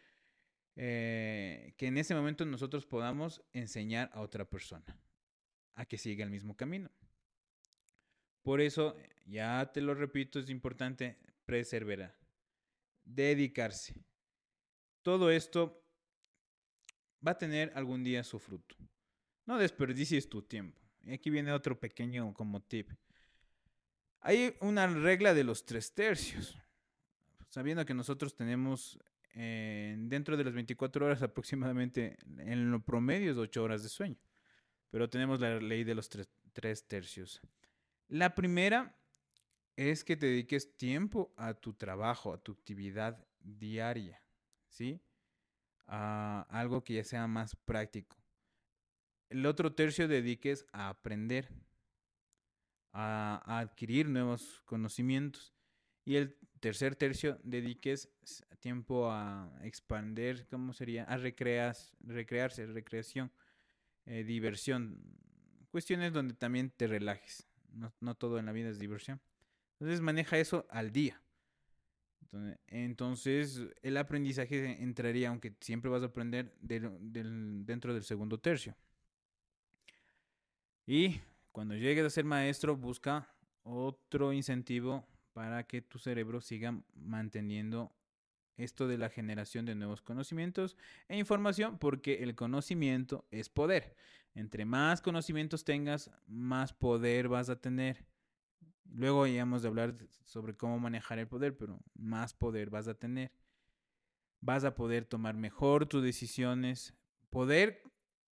[0.77, 4.99] eh, que en ese momento nosotros podamos enseñar a otra persona
[5.75, 6.91] a que siga el mismo camino.
[8.43, 8.97] Por eso,
[9.27, 12.17] ya te lo repito, es importante preservar,
[13.05, 13.95] dedicarse.
[15.03, 15.85] Todo esto
[17.27, 18.77] va a tener algún día su fruto.
[19.47, 20.81] No desperdicies tu tiempo.
[21.03, 22.91] Y aquí viene otro pequeño como tip.
[24.21, 26.59] Hay una regla de los tres tercios.
[27.51, 28.99] Sabiendo que nosotros tenemos
[29.35, 34.19] dentro de las 24 horas aproximadamente, en lo promedio es 8 horas de sueño.
[34.91, 37.41] Pero tenemos la ley de los tres tercios.
[38.09, 38.97] La primera
[39.77, 44.23] es que te dediques tiempo a tu trabajo, a tu actividad diaria,
[44.69, 45.01] ¿sí?
[45.87, 48.17] A algo que ya sea más práctico.
[49.29, 51.49] El otro tercio dediques a aprender,
[52.93, 55.55] a, adquirir nuevos conocimientos.
[56.05, 58.09] Y el tercer tercio dediques
[58.61, 61.05] tiempo a expandir, ¿cómo sería?
[61.05, 63.33] A recreas, recrearse, recreación,
[64.07, 65.01] eh, diversión.
[65.71, 67.49] Cuestiones donde también te relajes.
[67.73, 69.21] No, no todo en la vida es diversión.
[69.79, 71.21] Entonces maneja eso al día.
[72.69, 78.77] Entonces, el aprendizaje entraría, aunque siempre vas a aprender dentro del segundo tercio.
[80.87, 81.21] Y
[81.51, 87.93] cuando llegues a ser maestro, busca otro incentivo para que tu cerebro siga manteniendo
[88.57, 90.77] esto de la generación de nuevos conocimientos
[91.09, 93.97] e información, porque el conocimiento es poder.
[94.35, 98.07] Entre más conocimientos tengas, más poder vas a tener.
[98.85, 103.33] Luego íbamos a hablar sobre cómo manejar el poder, pero más poder vas a tener.
[104.41, 106.95] Vas a poder tomar mejor tus decisiones,
[107.31, 107.83] poder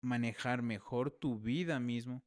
[0.01, 2.23] manejar mejor tu vida mismo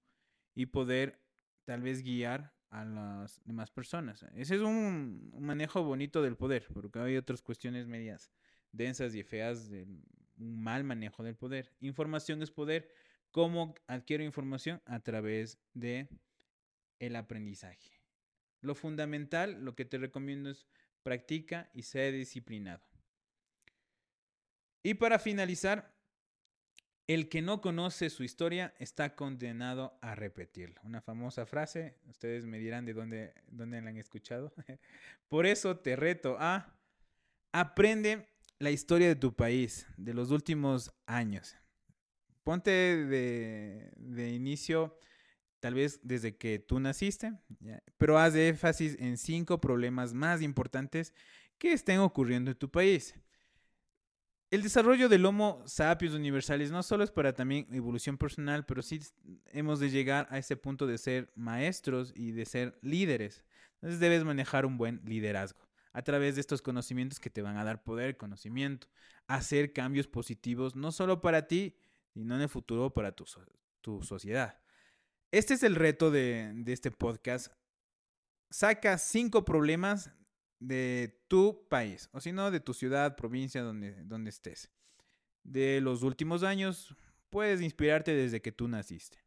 [0.55, 1.21] y poder
[1.65, 4.25] tal vez guiar a las demás personas.
[4.35, 8.33] Ese es un, manejo bonito del poder, porque hay otras cuestiones medias
[8.73, 11.71] densas y feas de un mal manejo del poder.
[11.81, 12.91] Información es poder.
[13.31, 14.81] ¿Cómo adquiero información?
[14.87, 16.09] A través de
[16.99, 18.01] el aprendizaje.
[18.63, 20.67] Lo fundamental, lo que te recomiendo es
[21.03, 22.83] practica y sé disciplinado.
[24.83, 25.95] Y para finalizar,
[27.07, 30.81] el que no conoce su historia está condenado a repetirla.
[30.85, 34.53] Una famosa frase, ustedes me dirán de dónde, dónde la han escuchado.
[35.29, 36.75] Por eso te reto a
[37.53, 41.57] aprende la historia de tu país, de los últimos años.
[42.45, 44.99] Ponte de, inicio
[45.61, 47.33] tal vez desde que tú naciste,
[47.99, 51.15] pero haz énfasis en cinco problemas más importantes
[51.59, 53.15] que estén ocurriendo en tu país.
[54.53, 59.01] El desarrollo del Homo sapiens universales no solo es para también evolución personal, pero sí
[59.47, 63.47] hemos de llegar a ese punto de ser maestros y de ser líderes.
[63.77, 67.65] Entonces debes manejar un buen liderazgo a través de estos conocimientos que te van a
[67.65, 68.89] dar poder, conocimiento,
[69.27, 71.79] hacer cambios positivos, no solo para ti,
[72.13, 73.25] sino en el futuro para tu,
[73.81, 74.61] tu sociedad.
[75.31, 77.55] Este es el reto de, este podcast.
[78.51, 80.11] Saca cinco problemas
[80.63, 84.71] de tu país, o si no, de tu ciudad, provincia, donde, donde estés.
[85.43, 86.95] De los últimos años,
[87.31, 89.19] puedes inspirarte desde que tú naciste.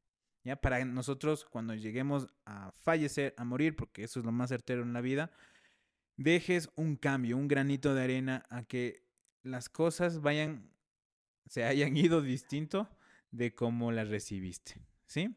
[0.45, 0.56] ¿ya?
[0.56, 4.93] Para nosotros, cuando lleguemos a fallecer, a morir, porque eso es lo más certero en
[4.93, 5.30] la vida,
[6.15, 9.06] dejes un cambio, un granito de arena a que
[9.43, 10.71] las cosas vayan,
[11.48, 12.89] se hayan ido distinto
[13.32, 14.82] de cómo las recibiste.
[15.06, 15.36] ¿Sí?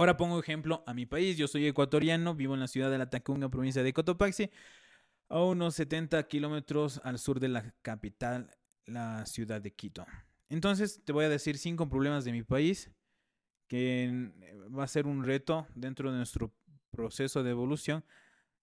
[0.00, 1.36] Ahora pongo ejemplo a mi país.
[1.36, 4.48] Yo soy ecuatoriano, vivo en la ciudad de La Tacunga, provincia de Cotopaxi,
[5.28, 8.50] a unos 70 kilómetros al sur de la capital,
[8.86, 10.06] la ciudad de Quito.
[10.48, 12.90] Entonces te voy a decir cinco problemas de mi país
[13.68, 14.32] que
[14.74, 16.50] va a ser un reto dentro de nuestro
[16.90, 18.02] proceso de evolución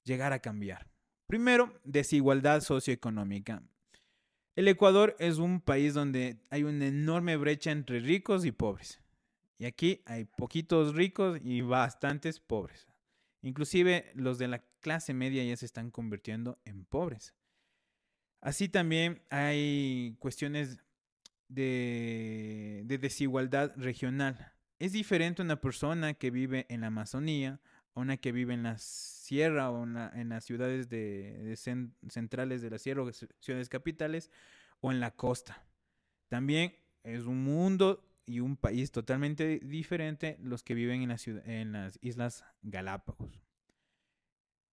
[0.06, 0.88] llegar a cambiar.
[1.28, 3.62] Primero, desigualdad socioeconómica.
[4.56, 9.04] El Ecuador es un país donde hay una enorme brecha entre ricos y pobres.
[9.58, 12.88] Y aquí hay poquitos ricos y bastantes pobres.
[13.42, 17.34] Inclusive los de la clase media ya se están convirtiendo en pobres.
[18.42, 20.80] Así también hay cuestiones
[21.48, 24.54] de, desigualdad regional.
[24.80, 27.60] Es diferente una persona que vive en la Amazonía,
[27.96, 31.56] una que vive en la sierra o en, las ciudades de,
[32.10, 34.30] centrales de la sierra o ciudades capitales
[34.82, 35.64] o en la costa.
[36.28, 42.44] También es un mundo y un país totalmente diferente los que viven en, las Islas
[42.62, 43.42] Galápagos.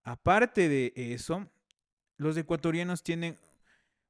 [0.02, 1.48] Aparte de eso,
[2.18, 3.38] los ecuatorianos tienen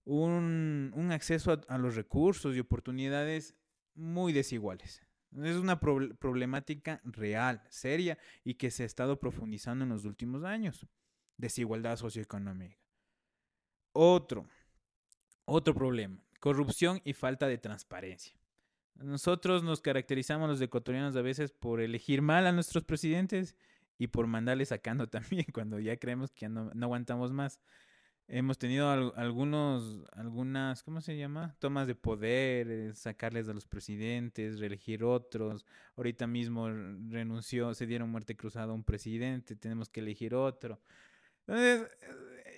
[0.04, 3.55] un, acceso a, los recursos y oportunidades
[3.95, 5.03] muy desiguales.
[5.42, 10.86] Es una problemática real, seria y que se ha estado profundizando en los últimos años.
[11.36, 12.78] Desigualdad socioeconómica.
[13.92, 14.49] Otro,
[15.45, 18.36] otro problema, corrupción y falta de transparencia.
[18.97, 23.57] Nosotros nos caracterizamos los ecuatorianos a veces por elegir mal a nuestros presidentes
[23.99, 27.61] y por mandarles sacando también cuando ya creemos que ya no, aguantamos más.
[28.26, 31.55] Hemos tenido algunos, algunas, ¿cómo se llama?
[31.59, 35.66] Tomas de poder, eh, sacarles a los presidentes, reelegir otros.
[35.95, 40.80] Ahorita mismo renunció, se dieron muerte cruzada a un presidente, tenemos que elegir otro.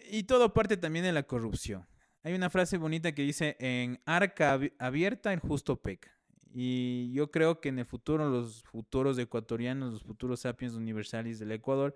[0.08, 1.84] y todo parte también de la corrupción.
[2.22, 6.15] Hay una frase bonita que dice, en arca abierta el justo peca.
[6.58, 11.52] Y yo creo que en el futuro los futuros ecuatorianos, los futuros sapiens universales del
[11.52, 11.94] Ecuador,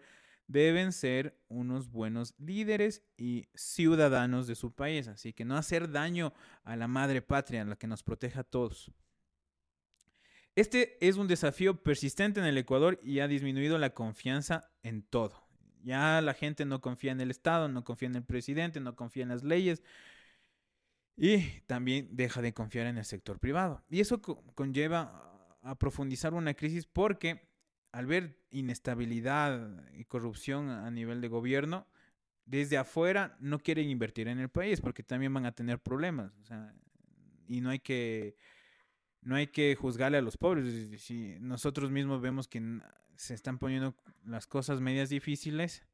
[0.48, 5.08] deben ser unos buenos líderes y ciudadanos de su país.
[5.08, 8.92] Así que no hacer daño a la madre patria, la que nos proteja a todos.
[10.54, 15.42] Este es un desafío persistente en el Ecuador y ha disminuido la confianza en todo.
[15.84, 19.22] Ya la gente no confía en el Estado, no confía en el presidente, no confía
[19.22, 19.82] en las leyes
[21.16, 23.82] y también deja de confiar en el sector privado.
[23.90, 27.48] Y eso conlleva a profundizar una crisis porque
[27.92, 31.86] al ver inestabilidad y corrupción a nivel de gobierno,
[32.44, 36.32] desde afuera no quieren invertir en el país porque también van a tener problemas.
[37.46, 38.36] y no hay que
[39.22, 41.00] no hay que juzgarle a los pobres.
[41.00, 42.80] Si nosotros mismos vemos que
[43.16, 43.94] se están poniendo
[44.24, 45.84] las cosas medias difíciles,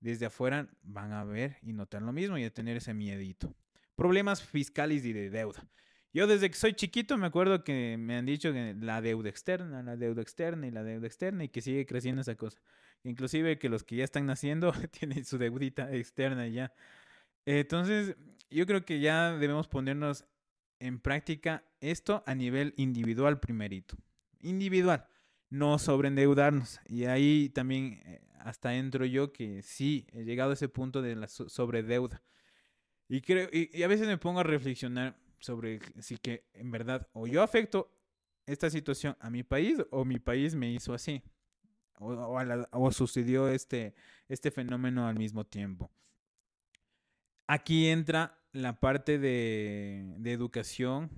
[0.00, 3.54] desde afuera van a ver y notar lo mismo y a tener ese miedito.
[3.96, 5.66] Problemas fiscales y de deuda.
[6.12, 9.82] Yo desde que soy chiquito me acuerdo que me han dicho que la deuda externa,
[9.82, 12.58] la deuda externa y la deuda externa y que sigue creciendo esa cosa.
[13.02, 16.72] Inclusive que los que ya están naciendo tienen su deudita externa ya.
[17.44, 18.16] Entonces,
[18.50, 20.24] yo creo que ya debemos ponernos
[20.78, 23.96] en práctica esto a nivel individual primerito.
[24.40, 25.06] Individual,
[25.50, 26.80] no sobreendeudarnos.
[26.86, 31.16] Y ahí también eh, hasta entro yo que sí, he llegado a ese punto de
[31.16, 32.22] la sobredeuda.
[33.08, 37.26] Y, creo, y a veces me pongo a reflexionar sobre si que en verdad o
[37.26, 37.92] yo afecto
[38.46, 41.22] esta situación a mi país o mi país me hizo así.
[41.98, 43.94] O, sucedió este,
[44.28, 45.90] este fenómeno al mismo tiempo.
[47.46, 51.10] Aquí entra la parte de, de educación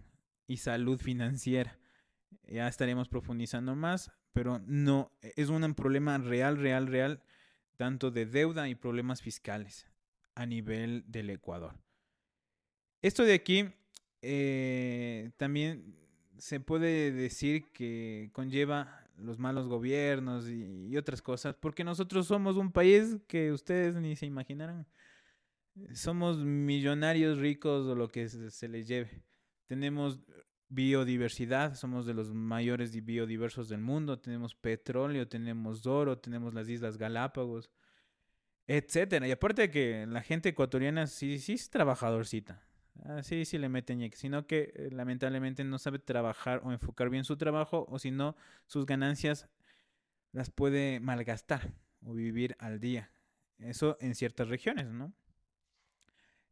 [0.46, 1.78] y salud financiera.
[2.46, 7.22] Ya estaremos profundizando más, pero no, es un problema real, real, real,
[7.76, 9.88] tanto de deuda y problemas fiscales
[10.38, 11.74] a nivel del Ecuador.
[13.02, 13.68] Esto de aquí
[14.22, 15.96] eh, también
[16.36, 22.70] se puede decir que conlleva los malos gobiernos y, otras cosas, porque nosotros somos un
[22.70, 24.86] país que ustedes ni se imaginarán.
[25.92, 29.24] Somos millonarios ricos o lo que se, les lleve.
[29.66, 30.20] Tenemos
[30.68, 36.96] biodiversidad, somos de los mayores biodiversos del mundo, tenemos petróleo, tenemos oro, tenemos las Islas
[36.96, 37.70] Galápagos,
[38.68, 39.26] etcétera.
[39.26, 42.62] Y aparte de que la gente ecuatoriana sí, sí es trabajadorcita.
[43.04, 47.36] Así sí le meten sino que eh, lamentablemente no sabe trabajar o enfocar bien su
[47.36, 49.48] trabajo o si no, sus ganancias
[50.32, 51.72] las puede malgastar
[52.04, 53.10] o vivir al día.
[53.58, 55.12] Eso en ciertas regiones, ¿no?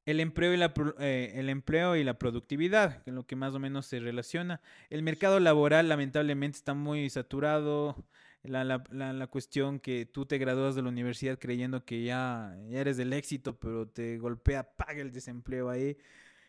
[0.07, 3.55] El empleo, y la, eh, el empleo y la productividad, que es lo que más
[3.55, 4.61] o menos se relaciona.
[4.89, 8.07] El mercado laboral lamentablemente está muy saturado.
[8.49, 12.81] La, la, la, cuestión que tú te gradúas de la universidad creyendo que ya, ya
[12.81, 15.97] eres del éxito, pero te golpea, paga el desempleo ahí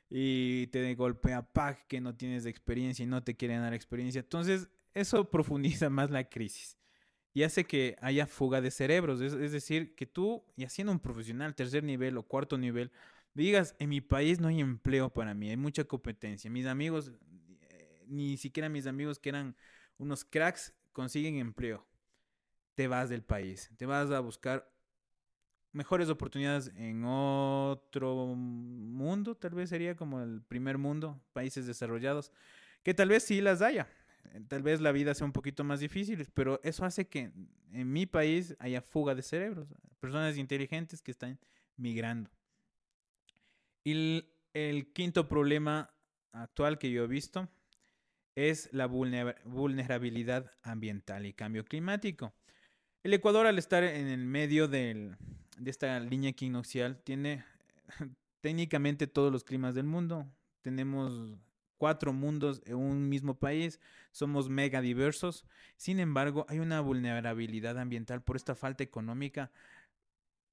[0.10, 4.20] y te golpea pack que no tienes experiencia y no te quieren dar experiencia.
[4.20, 6.78] Entonces, eso profundiza más la crisis
[7.38, 9.22] y hace que haya fuga de cerebros.
[9.22, 12.91] Es, decir, que tú, ya siendo un profesional, tercer nivel o cuarto nivel,
[13.36, 16.50] digas, en mi país no hay empleo para mí, hay mucha competencia.
[16.50, 17.12] Mis amigos,
[17.70, 19.56] eh, ni siquiera mis amigos que eran
[20.00, 21.86] unos cracks, consiguen empleo.
[22.74, 24.68] Te vas del país, te vas a buscar
[25.72, 32.32] mejores oportunidades en otro mundo, tal vez sería como el primer mundo, países desarrollados,
[32.82, 33.88] que tal vez sí las haya.
[34.48, 37.32] Tal vez la vida sea un poquito más difícil, pero eso hace que
[37.72, 39.68] en mi país haya fuga de cerebros,
[40.00, 41.39] personas inteligentes que están
[41.76, 42.32] migrando.
[43.84, 45.93] Y el, quinto problema
[46.32, 47.48] actual que yo he visto
[48.38, 52.36] es la vulnerabilidad ambiental y cambio climático.
[53.02, 55.18] El Ecuador, al estar en el medio del,
[55.58, 57.44] de esta línea equinoccial tiene
[58.42, 60.32] técnicamente todos los climas del mundo.
[60.62, 61.40] Tenemos
[61.80, 63.80] cuatro mundos en un mismo país,
[64.12, 65.44] somos mega diversos.
[65.76, 69.52] Sin embargo, hay una vulnerabilidad ambiental por esta falta económica.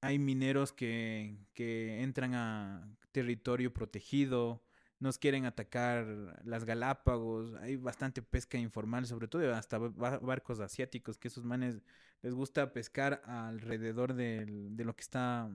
[0.00, 4.63] Hay mineros que, que entran a territorio protegido,
[4.98, 11.28] nos quieren atacar las Galápagos, hay bastante pesca informal, sobre todo hasta barcos asiáticos, que
[11.28, 11.82] esos manes
[12.22, 15.50] les gusta pescar alrededor de lo que está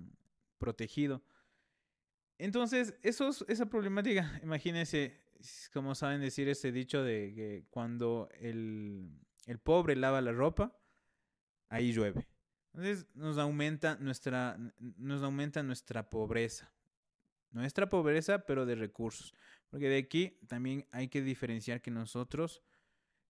[0.58, 1.24] protegido.
[2.38, 5.20] Entonces, esos, esa problemática, imagínense,
[5.74, 9.10] como saben decir ese dicho de que cuando el,
[9.46, 10.78] el pobre lava la ropa,
[11.70, 12.28] ahí llueve.
[12.74, 16.72] Entonces nos aumenta nuestra, nos aumenta nuestra pobreza
[17.52, 19.34] nuestra pobreza, pero de recursos.
[19.70, 22.64] Porque de aquí también hay que diferenciar que nosotros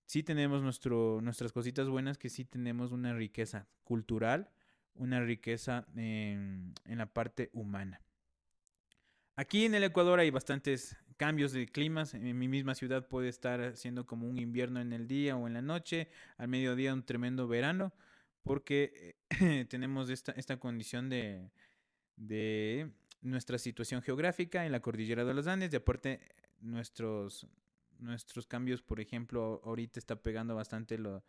[0.06, 4.50] sí tenemos nuestro, nuestras cositas buenas, que sí tenemos una riqueza cultural,
[4.96, 8.02] una riqueza en, en la parte humana.
[9.36, 12.14] Aquí en el Ecuador hay bastantes cambios de climas.
[12.14, 15.54] En mi misma ciudad puede estar siendo como un invierno en el día o en
[15.54, 17.94] la noche, al mediodía un tremendo verano,
[18.44, 19.18] porque
[19.70, 21.52] tenemos esta, esta condición de,
[22.16, 22.90] de
[23.22, 26.20] nuestra situación geográfica en la cordillera de los Andes, de aparte
[26.62, 27.48] nuestros,
[28.00, 31.24] nuestros cambios, por ejemplo, ahorita está pegando bastante lo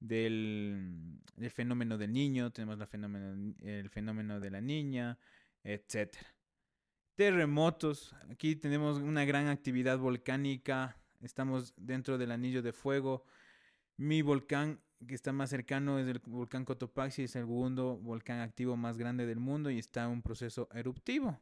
[0.00, 1.20] del,
[1.50, 5.18] fenómeno del niño, tenemos la fenómeno, el fenómeno de la niña,
[5.62, 6.34] etcétera.
[7.14, 13.24] Terremotos, aquí tenemos una gran actividad volcánica, estamos dentro del anillo de fuego.
[13.96, 18.76] Mi volcán que está más cercano es el volcán Cotopaxi, es el segundo volcán activo
[18.76, 21.38] más grande del mundo y está en un proceso eruptivo.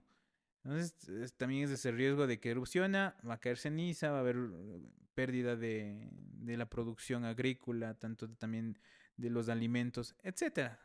[0.64, 4.36] Entonces, también es ese riesgo de que erupciona, va a caer ceniza, va a haber
[4.36, 8.78] uh, pérdida de, de la producción agrícola, tanto también
[9.16, 10.78] de los alimentos, etcétera.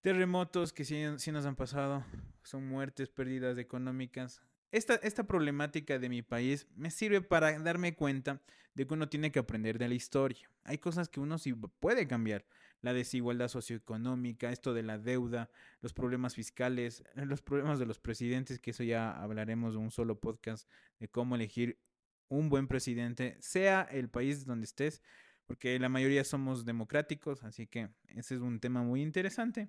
[0.00, 2.04] Terremotos que sí, sí, nos han pasado,
[2.42, 4.42] son muertes, pérdidas económicas.
[4.74, 8.42] Esta, esta problemática de mi país me sirve para darme cuenta
[8.74, 10.50] de que uno tiene que aprender de la historia.
[10.64, 12.44] Hay cosas que uno sí puede cambiar.
[12.80, 15.48] La desigualdad socioeconómica, esto de la deuda,
[15.80, 20.18] los problemas fiscales, los problemas de los presidentes, que eso ya hablaremos de un solo
[20.18, 20.68] podcast
[20.98, 21.78] de cómo elegir
[22.26, 25.02] un buen presidente, sea el país donde estés,
[25.46, 29.68] porque la mayoría somos democráticos, así que ese es un tema muy interesante,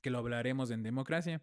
[0.00, 1.40] que lo hablaremos en democracia.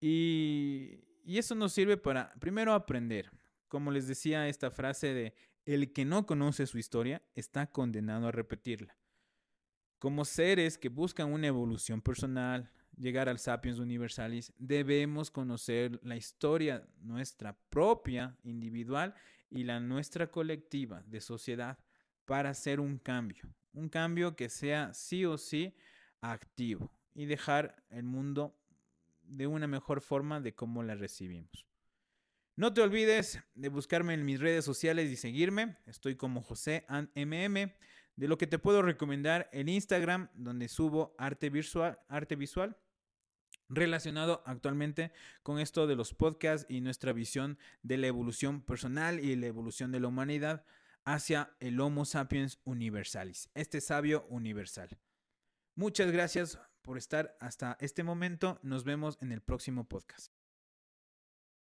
[0.00, 3.32] Y, y eso nos sirve para, primero, aprender.
[3.66, 8.32] Como les decía esta frase de el que no conoce su historia está condenado a
[8.32, 8.96] repetirla.
[9.98, 16.86] Como seres que buscan una evolución personal, llegar al sapiens universalis, debemos conocer la historia
[17.00, 19.12] nuestra propia, individual,
[19.50, 21.78] y la nuestra colectiva de sociedad
[22.24, 23.52] para hacer un cambio.
[23.72, 25.74] Un cambio que sea sí o sí
[26.20, 28.56] activo y dejar el mundo
[29.28, 31.66] de una mejor forma de cómo la recibimos.
[32.56, 35.76] No te olvides de buscarme en mis redes sociales y seguirme.
[35.86, 37.74] Estoy como José MM.
[38.16, 42.78] De lo que te puedo recomendar el Instagram, donde subo arte visual, arte visual
[43.68, 45.12] relacionado actualmente
[45.42, 49.92] con esto de los podcasts y nuestra visión de la evolución personal y la evolución
[49.92, 50.64] de la humanidad
[51.04, 54.98] hacia el Homo sapiens universalis, este sabio universal.
[55.74, 58.60] Muchas gracias por estar hasta este momento.
[58.62, 60.35] Nos vemos en el próximo podcast.